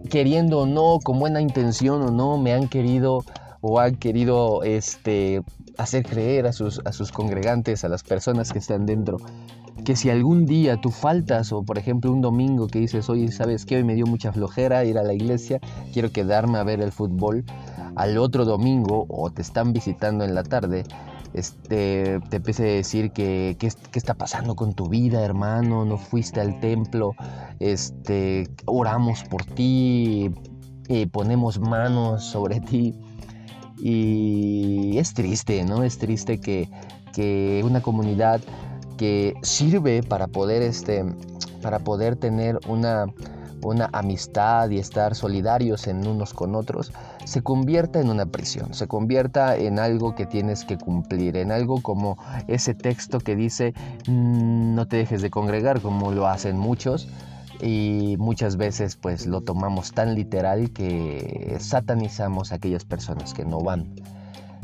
queriendo 0.10 0.62
o 0.62 0.66
no, 0.66 1.00
con 1.04 1.20
buena 1.20 1.42
intención 1.42 2.02
o 2.02 2.12
no, 2.12 2.38
me 2.38 2.54
han 2.54 2.68
querido 2.68 3.24
o 3.62 3.80
han 3.80 3.96
querido 3.96 4.64
este, 4.64 5.42
hacer 5.78 6.04
creer 6.06 6.48
a 6.48 6.54
sus, 6.54 6.82
a 6.86 6.94
sus 6.94 7.12
congregantes, 7.12 7.84
a 7.84 7.90
las 7.90 8.04
personas 8.04 8.54
que 8.54 8.60
están 8.60 8.86
dentro, 8.86 9.18
que 9.88 9.96
si 9.96 10.10
algún 10.10 10.46
día 10.46 10.82
tú 10.82 10.92
faltas, 10.92 11.54
o 11.54 11.64
por 11.64 11.78
ejemplo 11.78 12.12
un 12.12 12.20
domingo 12.20 12.68
que 12.68 12.78
dices, 12.78 13.10
oye, 13.10 13.32
¿sabes 13.32 13.66
qué? 13.66 13.78
Hoy 13.78 13.86
me 13.86 13.96
dio 13.96 14.06
mucha 14.06 14.34
flojera 14.34 14.84
ir 14.84 14.98
a 14.98 15.04
la 15.04 15.14
iglesia, 15.14 15.62
quiero 15.94 16.12
quedarme 16.12 16.58
a 16.58 16.66
ver 16.66 16.82
el 16.82 16.92
fútbol, 16.92 17.46
al 17.96 18.18
otro 18.18 18.44
domingo, 18.44 19.06
o 19.08 19.32
te 19.32 19.42
están 19.42 19.72
visitando 19.72 20.26
en 20.26 20.36
la 20.36 20.44
tarde, 20.44 20.84
este, 21.34 22.20
te 22.30 22.36
empiece 22.36 22.64
a 22.64 22.74
decir 22.74 23.12
que 23.12 23.56
qué 23.58 23.70
está 23.94 24.14
pasando 24.14 24.58
con 24.58 24.74
tu 24.74 24.90
vida, 24.90 25.24
hermano, 25.24 25.86
no 25.86 25.98
fuiste 25.98 26.42
al 26.42 26.60
templo, 26.60 27.14
este, 27.60 28.50
oramos 28.66 29.24
por 29.24 29.46
ti, 29.46 30.32
ponemos 31.14 31.62
manos 31.62 32.26
sobre 32.26 32.60
ti. 32.60 32.94
Y 33.78 34.98
es 34.98 35.14
triste, 35.14 35.64
¿no? 35.64 35.84
Es 35.84 35.98
triste 35.98 36.42
que, 36.42 36.68
que 37.14 37.62
una 37.64 37.82
comunidad 37.82 38.42
que 38.98 39.36
sirve 39.42 40.04
para 40.04 40.28
poder, 40.28 40.62
este, 40.62 41.06
para 41.62 41.80
poder 41.80 42.16
tener 42.16 42.60
una, 42.68 43.06
una 43.62 43.90
amistad 43.94 44.70
y 44.70 44.80
estar 44.80 45.16
solidarios 45.16 45.88
en 45.88 46.06
unos 46.08 46.34
con 46.34 46.56
otros, 46.56 46.92
se 47.26 47.42
convierta 47.42 48.00
en 48.00 48.10
una 48.10 48.26
prisión, 48.26 48.74
se 48.74 48.88
convierta 48.88 49.56
en 49.56 49.80
algo 49.80 50.16
que 50.16 50.26
tienes 50.26 50.66
que 50.66 50.78
cumplir, 50.78 51.38
en 51.38 51.52
algo 51.52 51.82
como 51.82 52.18
ese 52.48 52.74
texto 52.74 53.20
que 53.20 53.36
dice 53.36 53.74
mm, 54.08 54.76
no 54.76 54.88
te 54.88 54.98
dejes 54.98 55.22
de 55.22 55.30
congregar 55.30 55.82
como 55.82 56.12
lo 56.12 56.28
hacen 56.28 56.58
muchos, 56.58 57.08
y 57.62 58.16
muchas 58.20 58.58
veces 58.58 58.96
pues 58.96 59.26
lo 59.26 59.42
tomamos 59.42 59.92
tan 59.94 60.14
literal 60.16 60.72
que 60.72 61.58
satanizamos 61.60 62.52
a 62.52 62.56
aquellas 62.56 62.86
personas 62.86 63.34
que 63.34 63.46
no 63.46 63.62
van 63.62 63.96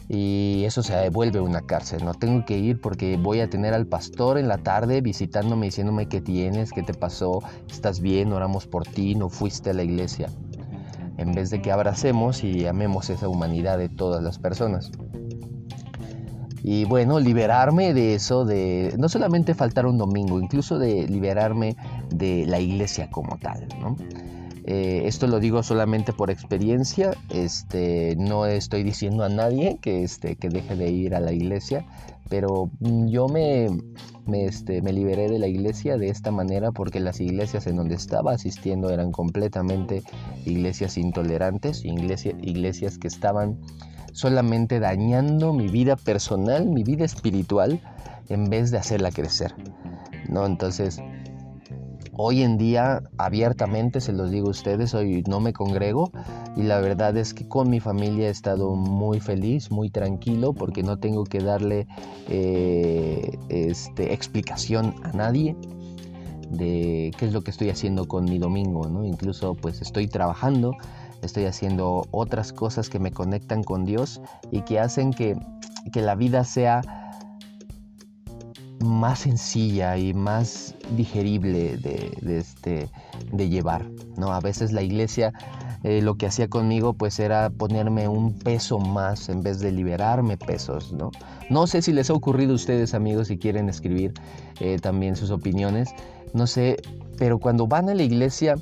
y 0.10 0.63
eso 0.65 0.83
se 0.83 1.10
vuelve 1.10 1.39
una 1.39 1.62
cárcel. 1.62 2.03
No 2.03 2.13
tengo 2.13 2.45
que 2.45 2.57
ir 2.57 2.81
porque 2.81 3.17
voy 3.17 3.39
a 3.39 3.50
tener 3.50 3.74
al 3.74 3.88
pastor 3.88 4.38
en 4.38 4.48
la 4.48 4.57
tarde 4.57 5.01
visitándome, 5.01 5.67
diciéndome 5.67 6.07
qué 6.07 6.22
tienes, 6.22 6.72
qué 6.72 6.83
te 6.83 6.93
pasó, 6.93 7.41
estás 7.69 8.00
bien, 8.00 8.33
oramos 8.33 8.67
por 8.67 8.86
ti, 8.86 9.15
no 9.15 9.29
fuiste 9.29 9.69
a 9.72 9.74
la 9.74 9.83
iglesia. 9.83 10.29
En 11.17 11.33
vez 11.33 11.50
de 11.50 11.62
que 11.62 11.72
abracemos 11.72 12.43
y 12.43 12.65
amemos 12.65 13.10
esa 13.10 13.27
humanidad 13.27 13.77
de 13.77 13.89
todas 13.89 14.24
las 14.24 14.39
personas. 14.39 14.91
Y 16.63 16.86
bueno, 16.86 17.19
liberarme 17.19 17.93
de 17.93 18.15
eso, 18.15 18.45
de 18.45 18.95
no 18.98 19.10
solamente 19.10 19.53
faltar 19.53 19.86
un 19.86 19.98
domingo, 19.98 20.39
incluso 20.39 20.79
de 20.79 21.07
liberarme 21.10 21.75
de 22.10 22.45
la 22.48 22.60
iglesia 22.60 23.10
como 23.10 23.38
tal, 23.38 23.67
¿no? 23.81 23.98
Eh, 24.65 25.03
esto 25.05 25.27
lo 25.27 25.39
digo 25.39 25.62
solamente 25.62 26.13
por 26.13 26.32
experiencia, 26.32 27.15
este, 27.29 28.15
no 28.17 28.46
estoy 28.46 28.84
diciendo 28.84 29.24
a 29.24 29.29
nadie 29.29 29.77
que, 29.82 30.03
este, 30.03 30.36
que 30.36 30.50
deje 30.50 30.75
de 30.75 30.89
ir 30.89 31.15
a 31.15 31.20
la 31.20 31.34
iglesia, 31.34 31.86
pero 32.29 32.70
yo 32.79 33.27
me, 33.27 33.67
este, 34.32 34.82
me 34.82 34.93
liberé 34.93 35.29
de 35.29 35.38
la 35.38 35.48
iglesia 35.48 35.98
de 35.98 36.10
esta 36.10 36.32
manera 36.32 36.72
porque 36.72 37.01
las 37.01 37.20
iglesias 37.20 37.67
en 37.67 37.75
donde 37.75 37.96
estaba 37.96 38.32
asistiendo 38.32 38.89
eran 38.89 39.12
completamente 39.12 40.01
iglesias 40.46 40.98
intolerantes, 40.98 41.84
iglesias 41.84 42.98
que 42.98 43.08
estaban 43.08 43.60
solamente 44.13 44.79
dañando 44.79 45.51
mi 45.51 45.67
vida 45.67 45.98
personal, 45.98 46.70
mi 46.70 46.84
vida 46.84 47.03
espiritual, 47.03 47.82
en 48.29 48.50
vez 48.50 48.72
de 48.72 48.77
hacerla 48.77 49.12
crecer. 49.12 49.53
¿no? 50.29 50.46
Entonces, 50.46 51.01
Hoy 52.15 52.43
en 52.43 52.60
día, 52.60 53.01
abiertamente 53.17 54.00
se 54.00 54.13
los 54.13 54.29
digo 54.29 54.48
a 54.48 54.51
ustedes, 54.51 54.93
hoy 54.93 55.24
no 55.27 55.39
me 55.39 55.51
congrego 55.51 56.12
y 56.55 56.61
la 56.61 56.79
verdad 56.79 57.18
es 57.18 57.33
que 57.33 57.48
con 57.48 57.72
mi 57.72 57.79
familia 57.79 58.27
he 58.27 58.29
estado 58.29 58.75
muy 58.75 59.20
feliz, 59.20 59.72
muy 59.72 59.90
tranquilo 59.90 60.53
porque 60.53 60.83
no 60.83 61.00
tengo 61.00 61.24
que 61.24 61.40
darle 61.40 61.88
eh, 62.29 63.40
este, 63.50 64.14
explicación 64.14 64.94
a 65.01 65.11
nadie 65.14 65.55
de 66.51 67.11
qué 67.18 67.25
es 67.25 67.33
lo 67.33 67.42
que 67.42 67.50
estoy 67.50 67.72
haciendo 67.72 68.07
con 68.07 68.25
mi 68.25 68.38
domingo, 68.38 68.88
¿no? 68.88 69.03
Incluso 69.03 69.55
pues 69.55 69.81
estoy 69.81 70.07
trabajando, 70.07 70.75
estoy 71.24 71.46
haciendo 71.46 72.05
otras 72.11 72.53
cosas 72.53 72.90
que 72.90 73.00
me 73.00 73.11
conectan 73.11 73.64
con 73.64 73.85
Dios 73.85 74.22
y 74.51 74.61
que 74.61 74.79
hacen 74.79 75.14
que, 75.14 75.35
que 75.92 76.03
la 76.03 76.14
vida 76.14 76.44
sea 76.44 77.02
más 78.83 79.19
sencilla 79.19 79.98
y 79.98 80.13
más 80.13 80.75
digerible 80.96 81.77
de, 81.77 82.39
este, 82.39 82.89
de 83.31 83.50
llevar. 83.50 83.85
¿no? 84.17 84.31
A 84.31 84.39
veces 84.39 84.72
la 84.72 84.81
iglesia 84.81 85.33
eh, 85.83 86.01
lo 86.01 86.15
que 86.15 86.27
hacía 86.27 86.48
conmigo 86.48 86.93
pues 86.93 87.19
era 87.19 87.50
ponerme 87.50 88.07
un 88.07 88.37
peso 88.37 88.79
más 88.79 89.29
en 89.29 89.41
vez 89.41 89.59
de 89.59 89.72
liberarme 89.72 90.37
pesos. 90.37 90.93
No, 90.93 91.11
no 91.50 91.67
sé 91.67 91.81
si 91.81 91.91
les 91.91 92.09
ha 92.09 92.13
ocurrido 92.13 92.53
a 92.53 92.55
ustedes 92.55 92.93
amigos 92.93 93.27
si 93.27 93.37
quieren 93.37 93.69
escribir 93.69 94.13
eh, 94.59 94.79
también 94.79 95.15
sus 95.15 95.29
opiniones. 95.29 95.89
No 96.33 96.48
sé, 96.48 96.77
pero 97.17 97.39
cuando 97.39 97.67
van 97.67 97.89
a 97.89 97.96
la 97.96 98.03
iglesia 98.03 98.55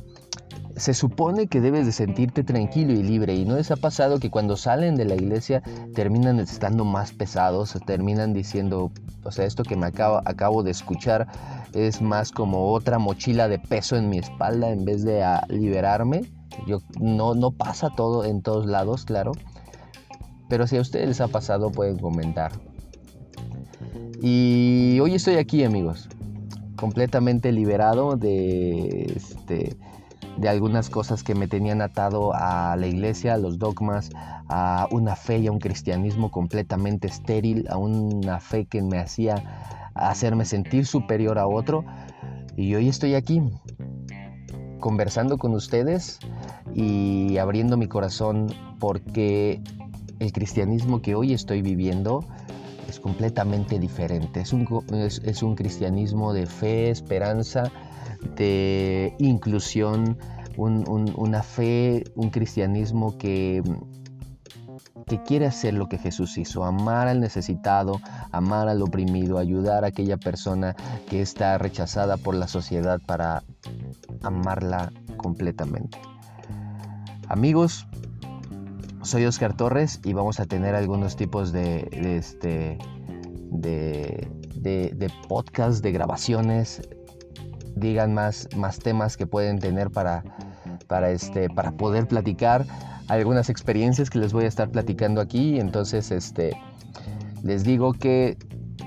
se 0.76 0.94
supone 0.94 1.48
que 1.48 1.62
debes 1.62 1.86
de 1.86 1.92
sentirte 1.92 2.44
tranquilo 2.44 2.94
y 2.94 3.04
libre 3.04 3.36
y 3.36 3.46
no 3.46 3.56
les 3.56 3.72
ha 3.72 3.76
pasado 3.76 4.20
que 4.20 4.30
cuando 4.30 4.58
salen 4.58 4.96
de 4.96 5.06
la 5.06 5.16
iglesia 5.16 5.62
terminan 5.94 6.40
estando 6.40 6.86
más 6.86 7.12
pesados, 7.12 7.78
terminan 7.86 8.34
diciendo, 8.34 8.92
o 9.24 9.32
sea, 9.32 9.46
esto 9.46 9.64
que 9.64 9.76
me 9.76 9.88
acabo, 9.88 10.22
acabo 10.26 10.64
de 10.64 10.72
escuchar 10.72 11.28
es 11.74 12.02
más 12.02 12.32
como 12.32 12.72
otra 12.72 13.00
mochila 13.00 13.48
de 13.48 13.60
peso 13.60 13.96
en 13.96 14.10
mi 14.10 14.18
espalda 14.18 14.70
en 14.70 14.86
vez 14.86 15.04
de 15.04 15.24
liberarme. 15.50 16.24
Yo, 16.68 16.80
no, 17.00 17.34
no 17.34 17.52
pasa 17.52 17.90
todo 17.96 18.26
en 18.26 18.42
todos 18.42 18.66
lados, 18.66 19.06
claro, 19.06 19.32
pero 20.50 20.68
si 20.68 20.78
a 20.78 20.82
ustedes 20.82 21.08
les 21.08 21.22
ha 21.22 21.28
pasado 21.28 21.72
pueden 21.72 21.98
comentar. 21.98 22.52
Y 24.22 25.00
hoy 25.00 25.16
estoy 25.16 25.36
aquí 25.36 25.64
amigos, 25.64 26.10
completamente 26.76 27.52
liberado 27.52 28.18
de 28.18 29.14
este 29.16 29.78
de 30.38 30.50
algunas 30.50 30.90
cosas 30.90 31.24
que 31.24 31.36
me 31.36 31.48
tenían 31.48 31.82
atado 31.82 32.34
a 32.34 32.76
la 32.76 32.88
iglesia, 32.88 33.34
a 33.34 33.38
los 33.38 33.60
dogmas, 33.60 34.10
a 34.48 34.88
una 34.92 35.16
fe 35.16 35.40
y 35.40 35.48
a 35.48 35.52
un 35.52 35.60
cristianismo 35.60 36.32
completamente 36.32 37.08
estéril, 37.08 37.68
a 37.70 37.78
una 37.78 38.40
fe 38.40 38.66
que 38.66 38.82
me 38.82 39.00
hacía 39.00 39.92
hacerme 39.94 40.46
sentir 40.46 40.86
superior 40.86 41.38
a 41.38 41.48
otro. 41.48 41.86
Y 42.58 42.76
hoy 42.76 42.90
estoy 42.90 43.16
aquí 43.16 43.42
conversando 44.80 45.38
con 45.38 45.54
ustedes 45.54 46.20
y 46.74 47.38
abriendo 47.38 47.78
mi 47.78 47.88
corazón 47.88 48.48
porque 48.80 49.62
el 50.20 50.32
cristianismo 50.32 51.02
que 51.02 51.16
hoy 51.16 51.34
estoy 51.34 51.62
viviendo 51.62 52.26
es 52.92 53.00
completamente 53.00 53.80
diferente. 53.80 54.42
Es 54.42 54.52
un, 54.52 54.68
es 54.92 55.44
un 55.44 55.56
cristianismo 55.56 56.34
de 56.34 56.46
fe, 56.46 56.90
esperanza, 56.90 57.72
de 58.36 59.16
inclusión, 59.18 60.18
una 60.58 61.42
fe, 61.42 62.04
un 62.16 62.30
cristianismo 62.30 63.18
que, 63.18 63.64
que 65.08 65.24
quiere 65.24 65.46
hacer 65.46 65.74
lo 65.74 65.88
que 65.88 65.98
Jesús 65.98 66.38
hizo, 66.38 66.66
amar 66.66 67.08
al 67.08 67.22
necesitado, 67.22 68.02
amar 68.32 68.68
al 68.68 68.82
oprimido, 68.82 69.38
ayudar 69.38 69.86
a 69.86 69.88
aquella 69.88 70.18
persona 70.18 70.76
que 71.10 71.22
está 71.22 71.58
rechazada 71.58 72.18
por 72.18 72.36
la 72.36 72.50
sociedad 72.50 73.00
para 73.06 73.44
amarla 74.22 74.92
completamente. 75.16 75.98
Amigos, 77.30 77.88
soy 79.04 79.26
Oscar 79.26 79.56
Torres 79.56 80.00
y 80.04 80.14
vamos 80.14 80.40
a 80.40 80.46
tener 80.46 80.76
algunos 80.76 81.16
tipos 81.16 81.52
de, 81.52 81.88
este, 81.92 82.78
de, 83.52 84.28
de 84.62 85.12
podcast, 85.28 85.84
de 85.84 85.92
grabaciones. 85.92 86.82
Digan 87.76 88.14
más, 88.14 88.48
más 88.56 88.80
temas 88.80 89.18
que 89.18 89.26
pueden 89.26 89.60
tener 89.60 89.90
para, 89.90 90.24
para, 90.88 91.10
este, 91.12 91.50
para 91.50 91.72
poder 91.72 92.08
platicar. 92.08 92.66
Algunas 93.08 93.50
experiencias 93.50 94.10
que 94.10 94.20
les 94.20 94.34
voy 94.34 94.46
a 94.46 94.48
estar 94.48 94.70
platicando 94.70 95.22
aquí. 95.22 95.60
Entonces, 95.60 96.12
este, 96.12 96.56
les 97.44 97.64
digo 97.64 97.94
que 97.94 98.38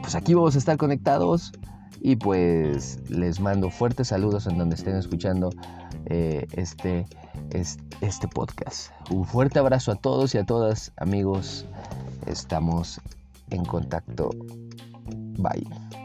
pues 0.00 0.14
aquí 0.14 0.34
vamos 0.34 0.54
a 0.54 0.58
estar 0.58 0.76
conectados. 0.76 1.52
Y 2.00 2.16
pues 2.16 3.00
les 3.08 3.40
mando 3.40 3.70
fuertes 3.70 4.08
saludos 4.08 4.46
en 4.46 4.58
donde 4.58 4.74
estén 4.74 4.96
escuchando 4.96 5.48
eh, 6.04 6.46
este, 6.52 7.06
este 7.50 8.28
podcast. 8.28 8.90
Un 9.10 9.24
fuerte 9.24 9.58
abrazo 9.58 9.92
a 9.92 9.96
todos 9.96 10.34
y 10.34 10.38
a 10.38 10.44
todas, 10.44 10.92
amigos. 10.96 11.64
Estamos 12.26 13.00
en 13.50 13.64
contacto. 13.64 14.30
Bye. 15.38 16.03